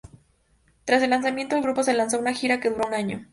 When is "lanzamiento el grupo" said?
1.11-1.83